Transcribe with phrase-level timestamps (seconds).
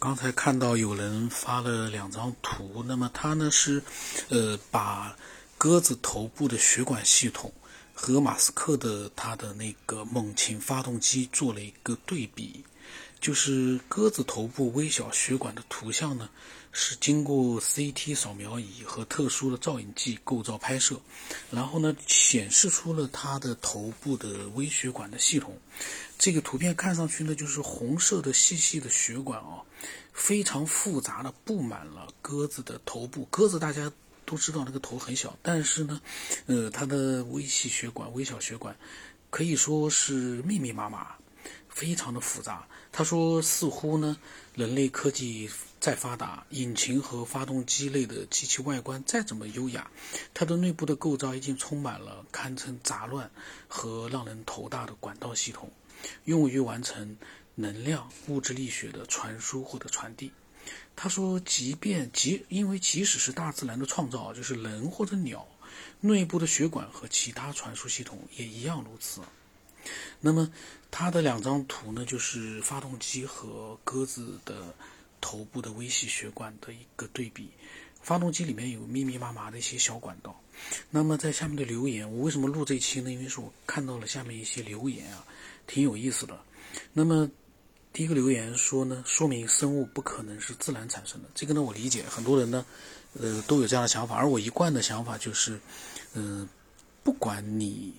[0.00, 3.82] 刚才看到有人发了两张图，那么他呢是，
[4.28, 5.16] 呃，把
[5.56, 7.52] 鸽子头部的血管系统
[7.92, 12.64] 和马斯克的他的那个猛禽发动机做了一个对比，
[13.20, 16.30] 就是鸽子头部微小血管的图像呢，
[16.70, 21.00] 是经过 CT 扫描仪和特殊的造影剂构造拍摄，
[21.50, 25.58] 然后呢显示出了它的头部的微血管的系统。
[26.18, 29.62] 这个图片看上去呢，就是红色的细细的血管啊，
[30.12, 33.24] 非常复杂的布满了鸽子的头部。
[33.30, 33.90] 鸽子大家
[34.26, 36.00] 都知道那个头很小，但是呢，
[36.46, 38.76] 呃，它的微细血管、微小血管
[39.30, 41.14] 可以说是密密麻麻，
[41.68, 42.66] 非常的复杂。
[42.90, 44.16] 他说，似乎呢，
[44.56, 45.48] 人类科技
[45.78, 49.88] 再发达，引擎和发动机类的机器外观再怎么优雅，
[50.34, 53.30] 它的内部的构造已经充满了堪称杂乱
[53.68, 55.70] 和让人头大的管道系统。
[56.24, 57.16] 用于完成
[57.54, 60.32] 能量、物质力学的传输或者传递。
[60.94, 65.46] 他说，即便即因为即使是大自然的创造，就是人或者鸟，
[66.00, 69.22] 内部的血管和其他传输系统也一样如此。
[70.20, 70.52] 那么，
[70.90, 74.74] 他的两张图呢，就是发动机和鸽子的
[75.20, 77.48] 头部的微细血管的一个对比。
[78.02, 80.38] 发动机里面有密密麻麻的一些小管道。
[80.90, 83.10] 那么，在下面的留言，我为什么录这一期呢？
[83.10, 85.24] 因为是我看到了下面一些留言啊。
[85.68, 86.36] 挺有意思的。
[86.92, 87.30] 那么，
[87.92, 91.28] 第一个留言说呢，说明生物不可能是自然产生的。
[91.34, 92.66] 这个呢，我理解，很多人呢，
[93.20, 94.16] 呃，都有这样的想法。
[94.16, 95.60] 而我一贯的想法就是，
[96.14, 96.48] 嗯，
[97.04, 97.94] 不管你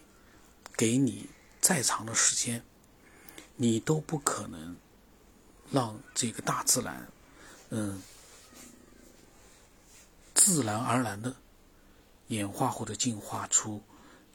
[0.76, 1.30] 给你
[1.62, 2.62] 再长的时间，
[3.56, 4.76] 你都不可能
[5.72, 7.08] 让这个大自然，
[7.70, 8.02] 嗯，
[10.34, 11.36] 自然而然的
[12.28, 13.82] 演化或者进化出，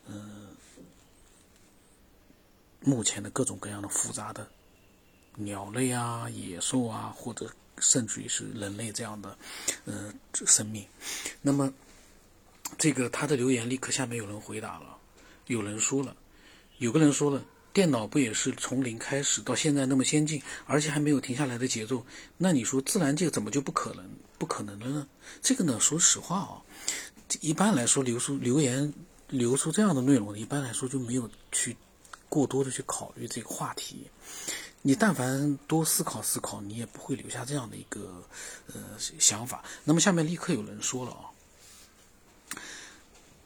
[0.06, 0.53] 嗯。
[2.84, 4.46] 目前的各种各样的复杂的
[5.36, 9.36] 鸟类啊、野兽啊，或者甚至于是人类这样的
[9.86, 10.86] 呃生命，
[11.40, 11.72] 那么
[12.78, 14.96] 这个他的留言立刻下面有人回答了，
[15.46, 16.14] 有人说了，
[16.78, 17.42] 有个人说了，
[17.72, 22.04] 电脑不也是从零开始到现在那么先进，而且还没有停下来的节奏？
[22.36, 24.08] 那你说自然界怎么就不可能
[24.38, 25.06] 不可能了呢？
[25.40, 26.62] 这个呢，说实话啊，
[27.40, 28.92] 一般来说留出留言
[29.28, 31.76] 留出这样的内容，一般来说就没有去。
[32.28, 34.10] 过多的去考虑这个话题，
[34.82, 38.22] 你但凡多思考思考，你也不会留下这样的一个
[38.72, 39.64] 呃想法。
[39.84, 41.30] 那么下面立刻有人说了啊，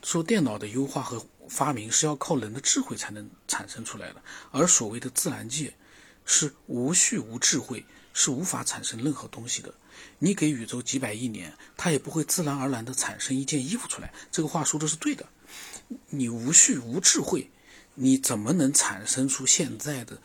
[0.03, 5.75] 说电脑的优化和发明是要靠人的智慧才能产生出来的，而所谓的自然界
[6.25, 9.73] 是无序无智慧，是无法产生任何东西的。
[10.19, 14.13] 你给宇宙几百亿年，它也不会自然而然的产生一件衣服出来。
[14.31, 15.27] 这个话说的是对的，
[16.09, 17.51] 你无序无智慧。
[18.01, 20.17] 你怎么能产生出现在的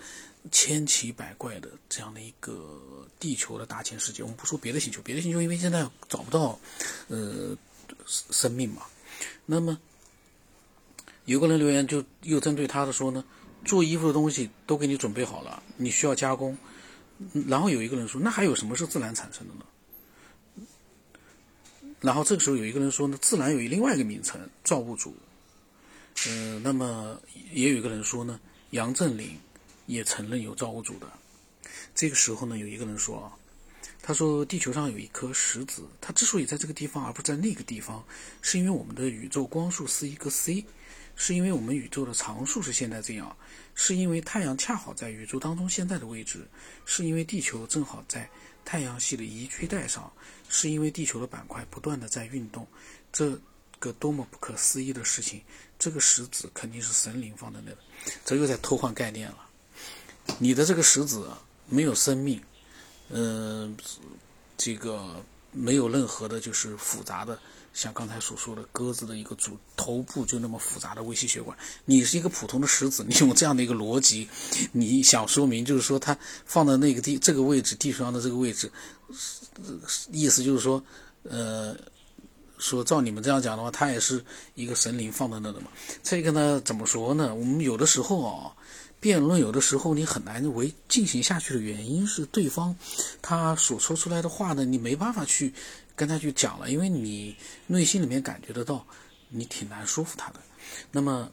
[0.52, 4.22] 千奇百怪的这样的一个地球的大千世界？
[4.22, 6.60] 我们不说别的星球，别的星球因为现在找不到
[7.08, 7.58] 呃
[8.08, 8.84] 生命嘛。
[9.48, 9.80] 那么
[11.26, 13.26] 有个人留言就又针对他的说呢，
[13.66, 16.56] 做衣服的东西都给你准备好了，你需要加工。
[17.48, 19.66] 然后有一个人说，那还有什么是自然产生的呢？
[22.02, 25.16] 然后这个时候有一个人说呢，自然有另外一个名称，造物主。
[26.28, 27.20] 呃，那么
[27.52, 29.38] 也有一个人说呢，杨振宁
[29.88, 31.08] 也承认有造物主的。
[31.94, 33.34] 这个时候呢，有一个人说啊，
[34.02, 38.04] 他说地球上有一颗石子，它之所以在这个地方而不在那个地方，
[38.42, 40.64] 是因为我们的宇宙光速是一个 c，
[41.16, 43.36] 是因为我们宇宙的常数是现在这样，
[43.76, 46.48] 是因为太阳恰好在宇宙当中现在的位置，
[46.86, 48.30] 是因为地球正好在
[48.64, 50.12] 太阳系的宜居带上，
[50.48, 52.66] 是因为地球的板块不断的在运动，
[53.12, 53.38] 这。
[53.84, 55.42] 个多么不可思议的事情！
[55.78, 57.78] 这个石子肯定是神灵放在那的，
[58.24, 59.38] 这又在偷换概念了。
[60.40, 61.28] 你的这个石子
[61.68, 62.42] 没有生命，
[63.10, 63.76] 嗯，
[64.56, 67.38] 这个没有任何的，就是复杂的，
[67.74, 71.58] 像刚才所说的鸽子的一个主头部就那么复杂的微细血管。
[71.84, 74.30] 你是一个普通的石子，你用这样的一个逻辑，
[74.72, 78.72] 你想说明就是说它放在那个地这个位置，地上的这个位置，
[80.14, 80.82] 意思就是说，
[81.24, 81.76] 呃。
[82.64, 84.24] 说照你们这样讲的话，他也是
[84.56, 85.68] 一个神灵放在那的嘛。
[86.02, 87.36] 这个呢，怎么说呢？
[87.36, 88.56] 我们有的时候啊，
[89.02, 92.74] 辩论有的时候你很难为进行下去的原因是对方
[93.22, 95.54] 他所说出来的话呢，你没办法去
[95.94, 97.36] 跟他去讲了，因为你
[97.68, 98.88] 内心里面感觉得到，
[99.28, 100.40] 你挺难说服他的。
[100.90, 101.30] 那么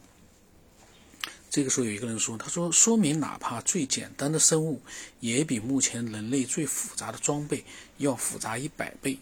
[1.49, 4.81] 这个时候有一个人说，他说说明哪怕最简单的生物，
[5.21, 7.63] 也比目前人类最复杂的装备
[7.99, 9.17] 要复杂一百倍。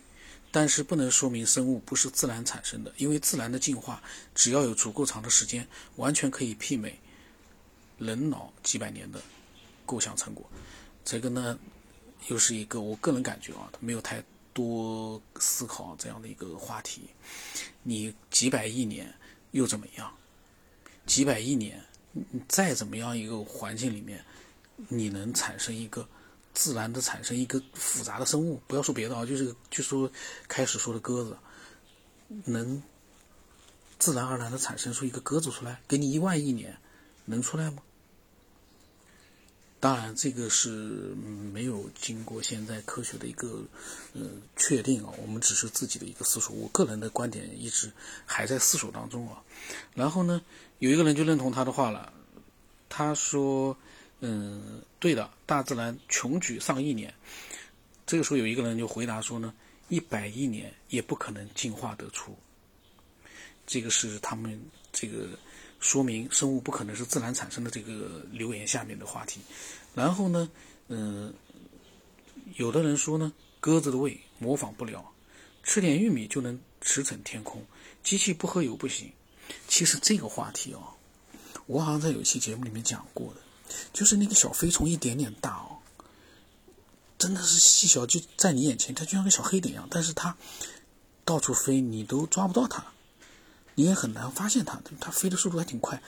[0.52, 4.02] 但是不能说明生物不是自然产生的，因为自然的进化
[4.34, 5.68] 只要有足够长的时间，
[5.98, 7.00] 完全可以媲美
[7.98, 9.22] 人脑几百年的
[9.86, 10.50] 构想成果。
[11.06, 11.58] 这个呢，
[12.28, 14.24] 又是一个我个人感觉啊，没有太
[14.54, 17.10] 多思考这样的一个话题。
[17.84, 19.14] 你几百亿年
[19.52, 20.12] 又怎么样？
[21.06, 24.24] 几百亿年，你再怎么样一个环境里面，
[24.88, 26.08] 你能产生一个
[26.60, 28.62] 自然的产生一个复杂的生物？
[28.68, 30.12] 不要说别的啊，就是就说
[30.50, 31.38] 开始说的鸽子，
[32.44, 32.84] 能
[33.98, 36.78] 自然而然的产生出一个鸽子出来，给你一万亿年，
[37.24, 37.82] 能出来吗？
[39.80, 40.70] 当然，这个是
[41.54, 43.64] 没有经过现在科学的一个
[44.14, 44.28] 呃
[44.58, 46.54] 确定啊，我们只是自己的一个思索。
[46.54, 47.90] 我个人的观点一直
[48.26, 49.42] 还在思索当中啊。
[49.94, 50.42] 然后呢，
[50.80, 52.12] 有一个人就认同他的话了，
[52.90, 53.78] 他说
[54.22, 57.14] ：“嗯，对的，大自然穷举上亿年。”
[58.06, 59.54] 这个时候有一个人就回答说呢
[59.90, 62.36] ：“一百亿年也不可能进化得出。”
[63.68, 64.60] 这个是他们
[64.92, 65.28] 这个。
[65.82, 69.40] 说明生物不可能是自然产生的这个留言下面的话题，
[69.96, 70.52] 然后呢，
[70.90, 71.34] 嗯，
[72.56, 73.32] 有的人说呢，
[73.62, 75.10] 鸽子的胃模仿不了，
[75.64, 77.66] 吃点玉米就能驰骋天空，
[78.04, 79.10] 机器不喝油不行。
[79.70, 80.84] 其实这个话题哦，
[81.66, 83.40] 我好像在有期节目里面讲过的，
[83.94, 85.78] 就是那个小飞虫一点点大哦，
[87.18, 90.36] 真的是细小就在你眼前，它就像个小黑点一样，但是它
[91.26, 92.86] 到处飞，你都抓不到它。
[93.76, 96.02] 你也很难发现它，它飞的速度还挺快，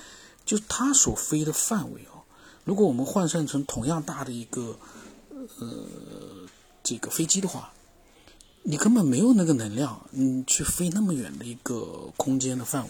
[0.46, 2.24] 就它所飞的范围哦。
[2.64, 4.78] 如果我们换算成同样大的一个
[5.60, 5.88] 呃
[6.84, 7.72] 这个飞机的话，
[8.64, 12.90] 你根本没有那个能量，你去飞那么远的一个空间的范围。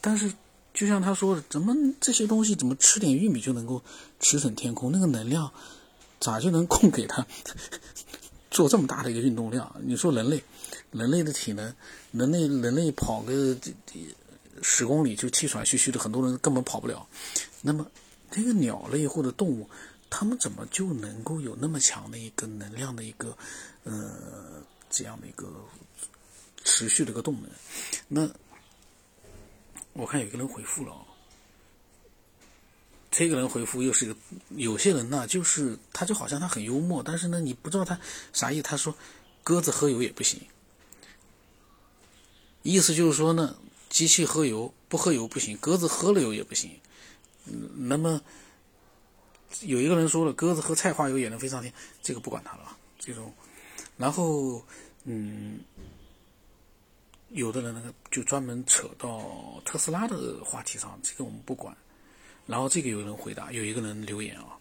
[0.00, 0.32] 但是
[0.72, 3.82] 就像他说的，怎么这些东西怎么吃点玉米就能够
[4.18, 4.92] 驰骋天空？
[4.92, 5.52] 那个能量
[6.20, 7.26] 咋就能供给他
[8.50, 9.76] 做这么大的一个运动量？
[9.82, 10.42] 你说人类？
[10.92, 11.72] 人类的体能，
[12.10, 13.56] 人类人类跑个
[14.60, 17.06] 十公里就气喘吁吁的，很多人根本跑不了。
[17.62, 17.86] 那么，
[18.30, 19.68] 这个鸟类或者动物，
[20.08, 23.36] 它们怎么就能够有那么强的一个能量的一个
[23.84, 25.46] 呃这样的一个
[26.64, 27.50] 持续的一个动能？
[28.08, 28.28] 那
[29.92, 30.94] 我看有一个人回复了，
[33.10, 34.16] 这个人回复又是一个
[34.50, 37.98] 有些人呢，就是他就好像他很幽默，但是呢，你不知道他
[38.32, 38.62] 啥意思。
[38.62, 38.94] 他说
[39.42, 40.40] 鸽子喝油也不行。
[42.62, 43.56] 意思就是说呢，
[43.88, 46.70] 机器喝油不喝油不行，鸽子喝了油也不行。
[47.76, 48.20] 那么
[49.62, 51.72] 有一个人说了，鸽子喝菜花油也能飞上天，
[52.02, 52.76] 这个不管他了。
[52.98, 53.32] 这种，
[53.96, 54.62] 然后
[55.04, 55.58] 嗯，
[57.30, 61.76] 有的人呢就专门扯到特斯拉的话题上，这个我们不管。
[62.46, 64.58] 然后这个有人回答，有一个人留言啊，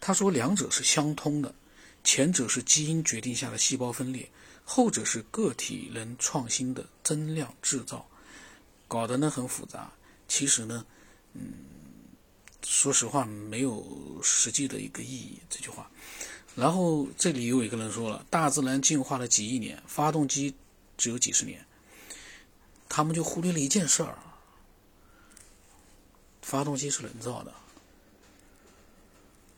[0.00, 1.54] 他说两者是相通的，
[2.02, 4.28] 前者是基因决定下的细胞分裂。
[4.64, 8.06] 后者是个体能创新的增量制造，
[8.86, 9.92] 搞得呢很复杂。
[10.28, 10.86] 其实呢，
[11.34, 11.52] 嗯，
[12.64, 13.84] 说实话没有
[14.22, 15.38] 实际的一个意义。
[15.50, 15.90] 这句话。
[16.54, 20.54] 然后这里有一个人说了，大自然进化了几亿年，发动机
[20.96, 21.64] 只有几十年，
[22.92, 24.18] 他们就忽略了一件事儿：
[26.42, 27.50] 发动机是人造的。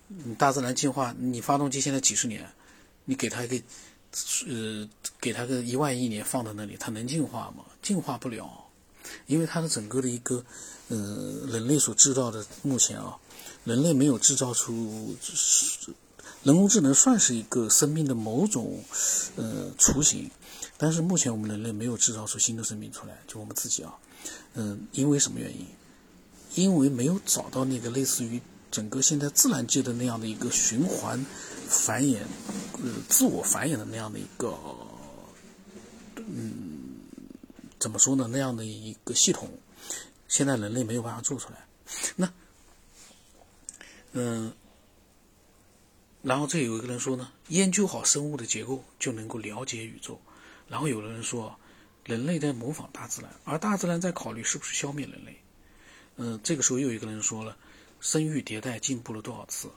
[0.06, 2.48] 你大自然进化，你发动机现在几十年，
[3.04, 3.60] 你给它一个。
[4.46, 4.88] 呃，
[5.20, 7.64] 给它个一万亿年放在那里，它能进化吗？
[7.82, 8.48] 进化不了，
[9.26, 10.44] 因为它的整个的一个，
[10.86, 10.96] 呃，
[11.48, 13.18] 人类所制造的目前啊，
[13.64, 15.16] 人类没有制造出，
[16.44, 18.80] 人工智能算是一个生命的某种，
[19.34, 20.30] 呃，雏形，
[20.78, 23.92] 但是目前我们人类没有制造出新的生命出来，就我们自己啊，
[24.54, 25.66] 嗯，因为什么原因？
[26.54, 28.40] 因为没有找到那个类似于
[28.70, 31.24] 整个现在自然界的那样的一个循环。
[31.66, 32.18] 繁衍，
[32.74, 34.54] 呃，自我繁衍的那样的一个，
[36.14, 36.52] 嗯，
[37.78, 38.28] 怎么说呢？
[38.30, 39.48] 那样的一个系统，
[40.28, 41.66] 现在人类没有办法做出来。
[42.16, 42.30] 那，
[44.12, 44.52] 嗯，
[46.24, 50.18] 然后这有一个人说呢，研究好生物的结构就能够了解宇宙。
[50.66, 51.54] 然后有的人说，
[52.04, 55.36] 人类在模仿大自然，而大自然在考虑是不是消灭人类。
[56.16, 57.54] 嗯，这个时候又有一个人说了，
[58.00, 59.68] 生育迭代进步了多少次？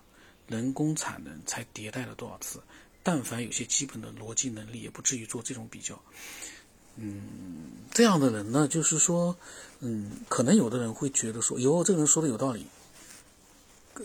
[0.48, 2.62] 人工产能才迭代了多少次？
[3.04, 6.01] 但凡有些基本的逻辑能力，也不至于做这种比较。
[6.96, 9.36] 嗯，这样的人呢，就是说，
[9.82, 12.66] 嗯，可能有的人会觉得说，哟，这个人说的有道理。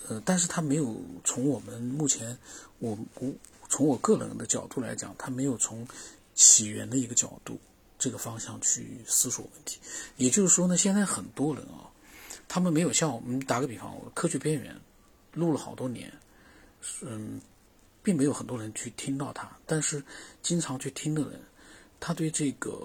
[0.08, 2.37] 呃，但是他没有从我们目前，
[2.78, 3.32] 我我
[3.68, 5.87] 从我个人的角度来讲，他没有从
[6.34, 7.58] 起源的一个角度
[7.99, 9.78] 这个方向去思索问题。
[10.16, 11.90] 也就是说呢，现在很多人啊，
[12.49, 14.75] 他们没有像我们打个比方，我科学边缘
[15.32, 16.12] 录了好多年。
[17.02, 17.40] 嗯，
[18.02, 20.02] 并没有很多人去听到他，但是
[20.42, 21.40] 经常去听的人，
[22.00, 22.84] 他对这个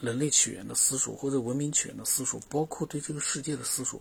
[0.00, 4.00] 人类起源的思索或者文明起源的思索，包括对这个世界的思索，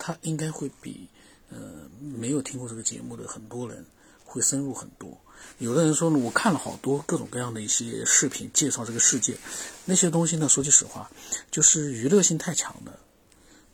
[0.00, 1.06] 他应该会比
[1.50, 1.58] 呃
[2.00, 3.84] 没有听过这个节目的很多人
[4.24, 5.20] 会深入很多。
[5.58, 9.36] 有的人说，我看了好多各种各样的一些视频介绍这个世界，
[9.84, 11.10] 那些东西呢，说句实话，
[11.50, 12.98] 就是娱乐性太强的，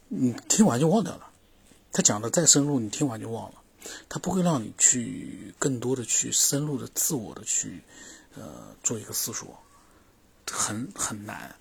[0.09, 1.31] 你听完就忘掉了。
[1.93, 3.63] 他讲的再深入，你听完就忘了，
[4.09, 7.83] 他不会让你去更多的去深入的自我的去，
[8.35, 9.57] 呃，做一个思索，
[10.51, 11.55] 很很难，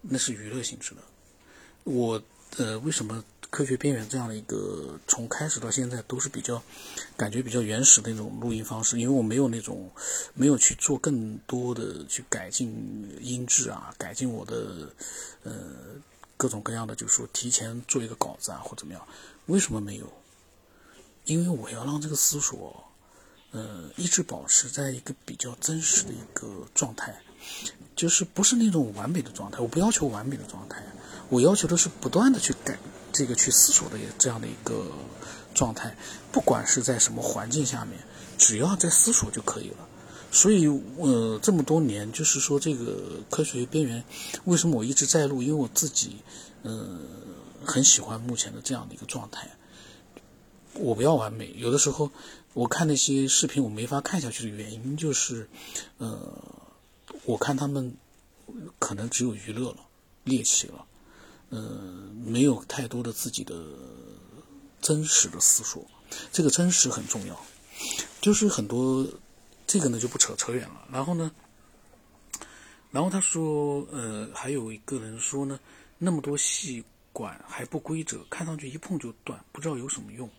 [0.00, 1.02] 那是娱乐性质的。
[1.84, 2.22] 我
[2.56, 3.22] 呃，为什么？
[3.50, 6.62] 科学边缘这样的一个，从开始到现在都是比较
[7.16, 9.90] 感觉比较原始的那种录音方式，因为我没有那种
[10.34, 14.94] 没有去做更多的去改进音质啊，改进我的
[15.42, 15.52] 呃
[16.36, 19.04] 各种各样的，就是说提前做一个稿子啊或怎么样？
[19.46, 20.10] 为什么没有？
[21.24, 22.84] 因为我要让这个思索
[23.50, 27.20] 呃一直保持在一个比较真实的一个状态，
[27.96, 30.84] 就是不是那种完美的状态，我不要求完美的状态，
[31.28, 32.78] 我要求的是不断的去改。
[33.12, 34.86] 这个去思索的这样的一个
[35.54, 35.96] 状态，
[36.32, 37.98] 不管是在什么环境下面，
[38.38, 39.88] 只要在思索就可以了。
[40.32, 44.04] 所以，呃，这么多年，就是说这个科学边缘，
[44.44, 45.42] 为什么我一直在录？
[45.42, 46.18] 因为我自己，
[46.62, 47.00] 呃，
[47.64, 49.50] 很喜欢目前的这样的一个状态。
[50.74, 52.12] 我不要完美，有的时候
[52.52, 55.48] 我看那些视频，我没法看下去的原因就是，
[55.98, 56.32] 呃，
[57.24, 57.92] 我看他们
[58.78, 59.78] 可能只有娱乐了，
[60.22, 60.86] 猎奇了。
[61.50, 61.58] 呃，
[62.24, 63.60] 没有太多的自己的
[64.80, 65.84] 真实的思索，
[66.30, 67.36] 这个真实很重要。
[68.20, 69.04] 就是很多
[69.66, 70.86] 这个呢就不扯扯远了。
[70.92, 71.32] 然后呢，
[72.92, 75.58] 然后他说，呃，还有一个人说呢，
[75.98, 80.30] 那么多细管还不规则，看上去一碰就断，不知道有什么用。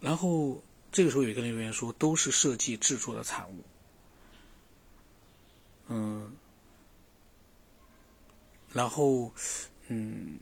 [0.00, 3.62] 然后这个时候有一个人留言说，都是设计制作的产物。
[5.88, 6.32] 嗯，
[8.72, 9.30] 然后。
[9.90, 10.38] 嗯，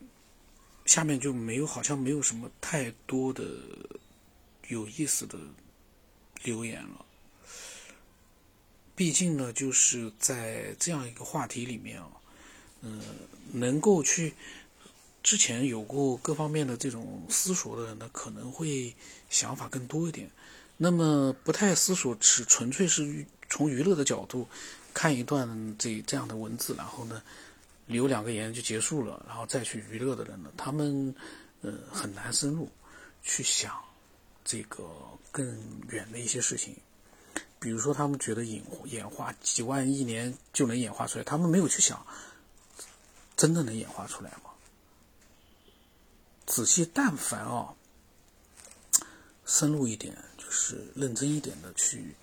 [0.84, 3.44] 下面就没有，好像没有什么太多的
[4.68, 5.38] 有意思的
[6.42, 7.04] 留言了。
[8.96, 12.08] 毕竟呢，就是在这样一个话题里面啊，
[12.80, 13.00] 嗯，
[13.52, 14.34] 能够去
[15.22, 18.94] 之前有过各方面的这种思索的人呢，可能会
[19.30, 20.28] 想法更多一点。
[20.76, 24.48] 那么不太思索，只纯粹是从娱乐的角度
[24.92, 27.22] 看一段这这样的文字，然后呢？
[27.86, 31.14] 留两个言就结束了，然后再去娱乐的人呢，他们
[31.62, 32.68] 呃很难深入
[33.22, 33.80] 去想
[34.44, 34.84] 这个
[35.30, 35.46] 更
[35.88, 36.76] 远的一些事情。
[37.58, 42.04] 比如说，他们觉得演演化几万亿年就能演化出来，他们没有去想
[43.36, 44.50] 真的能演化出来吗？
[46.46, 47.74] 仔细，但凡啊
[49.46, 52.14] 深入一点，就是认真一点的去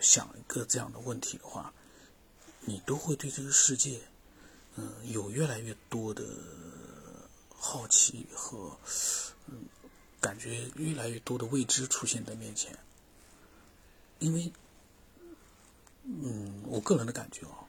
[0.00, 1.72] 想一个这样的问题的话，
[2.60, 4.00] 你都会对这个世界。
[4.76, 6.24] 嗯，有越来越多的
[7.54, 8.76] 好奇和
[9.46, 9.64] 嗯，
[10.20, 12.78] 感觉越来越多的未知出现在面前。
[14.18, 14.52] 因为，
[16.04, 17.64] 嗯，我个人的感觉啊，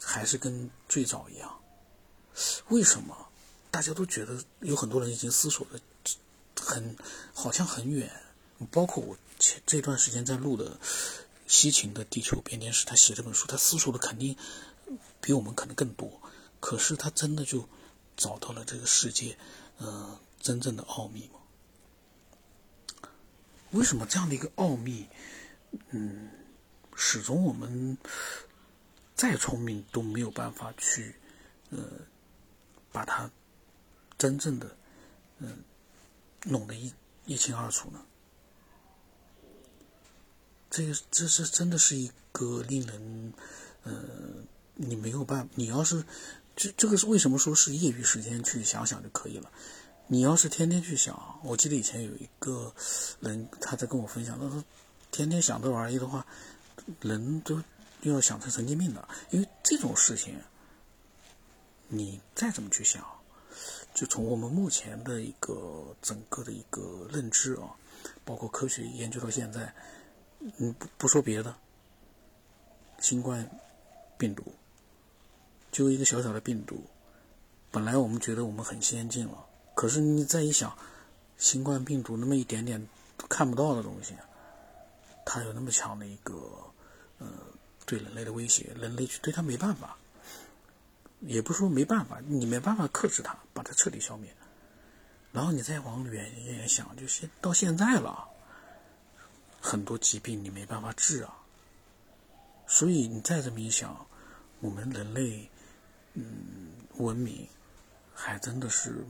[0.00, 1.60] 还是跟最早一样。
[2.68, 3.28] 为什么
[3.70, 5.80] 大家都觉得有很多人已经思索的
[6.60, 6.96] 很，
[7.34, 8.10] 好像很远？
[8.70, 10.78] 包括我前这段时间在录的
[11.46, 14.36] 西秦的《地球变电史》，他写这本书，他思索的肯定。
[15.26, 16.22] 比我们可能更多，
[16.60, 17.68] 可是他真的就
[18.16, 19.36] 找到了这个世界，
[19.76, 21.40] 呃，真正的奥秘吗？
[23.72, 25.08] 为什么这样的一个奥秘，
[25.88, 26.30] 嗯，
[26.94, 27.98] 始终我们
[29.16, 31.16] 再聪明都没有办法去，
[31.70, 31.82] 呃，
[32.92, 33.28] 把它
[34.16, 34.76] 真正的，
[35.38, 35.64] 嗯，
[36.44, 38.00] 弄得一一清二楚呢？
[40.70, 43.32] 这个这是真的是一个令人，
[43.82, 43.92] 呃。
[44.76, 46.04] 你没有办法，你要是
[46.54, 49.50] 这这个是为什么说是业余时间去想想就可以了？
[50.06, 52.72] 你要是天天去想，我记得以前有一个
[53.18, 54.62] 人他在跟我分享，他说
[55.10, 56.24] 天天想这玩意的话，
[57.00, 57.60] 人都
[58.02, 60.38] 要想成神经病的，因为这种事情，
[61.88, 63.04] 你再怎么去想，
[63.94, 67.74] 就从我们目前的一个整个的一个认知啊，
[68.24, 69.74] 包括科学研究到现在，
[70.58, 71.56] 嗯，不不说别的，
[73.00, 73.50] 新冠
[74.16, 74.44] 病毒。
[75.76, 76.82] 就一个小小的病毒，
[77.70, 80.74] 本来我们觉得我们很先进了，可是你再一想，
[81.36, 82.82] 新冠病毒那么一点点
[83.28, 84.14] 看不到的东西，
[85.26, 86.32] 它有那么强的一个
[87.18, 87.26] 呃
[87.84, 89.98] 对人类的威胁，人类去对它没办法，
[91.20, 94.34] 也不说没办法，你没办法克制它，把它彻底消灭。
[95.30, 98.26] 然后你再往远一点想，就现到现在了，
[99.60, 101.36] 很多疾病你没办法治啊，
[102.66, 104.06] 所以你再这么一想，
[104.60, 105.46] 我们人类。
[106.18, 107.46] 嗯，文明
[108.14, 109.04] 还真的是，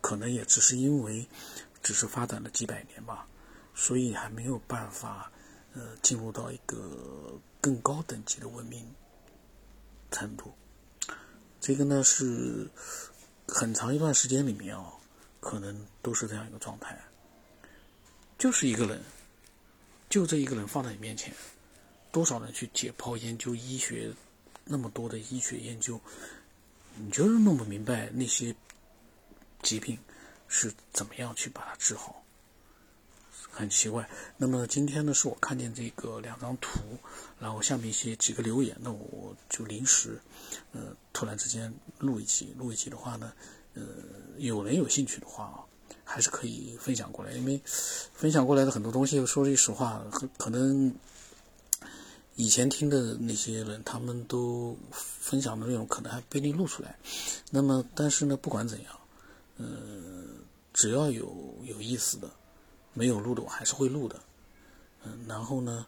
[0.00, 1.26] 可能也只是因为
[1.82, 3.26] 只是发展了几百年吧，
[3.74, 5.32] 所以还没有办法
[5.74, 8.88] 呃进入到一个更高等级的文明
[10.12, 10.54] 程度。
[11.60, 12.70] 这个呢是
[13.48, 14.92] 很长一段时间里面啊，
[15.40, 16.96] 可能都是这样一个状态，
[18.38, 19.02] 就是一个人，
[20.08, 21.34] 就这一个人放在你面前，
[22.12, 24.14] 多少人去解剖研究医学，
[24.64, 26.00] 那么多的医学研究，
[26.96, 28.54] 你就是弄不明白那些
[29.62, 29.98] 疾病。
[30.46, 32.22] 是怎么样去把它治好？
[33.50, 34.08] 很奇怪。
[34.36, 36.78] 那么今天呢，是我看见这个两张图，
[37.40, 40.20] 然后下面一些几个留言，那我就临时，
[40.70, 42.54] 呃，突然之间录一集。
[42.56, 43.32] 录一集的话呢，
[43.72, 43.82] 呃，
[44.36, 45.64] 有人有兴趣的话啊，
[46.04, 47.32] 还是可以分享过来。
[47.32, 50.04] 因为分享过来的很多东西，说句实话，
[50.36, 50.94] 可能
[52.36, 56.98] 以前听的那些人，他们都分享的内容可能还不一定录出来。
[57.50, 59.00] 那么，但是呢，不管怎样，
[59.56, 59.66] 呃。
[60.76, 62.28] 只要有有意思的，
[62.94, 64.20] 没有录的我还是会录的，
[65.04, 65.86] 嗯，然后呢，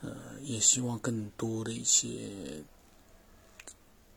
[0.00, 2.62] 呃，也希望更多的一些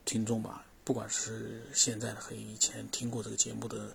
[0.04, 3.92] 听众吧，不管是现在的和以前听过这个节目的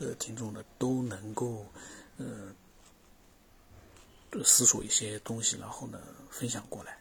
[0.00, 1.64] 呃听众的，都能够
[2.16, 2.52] 呃
[4.42, 6.97] 思索一些东西，然后呢分享过来。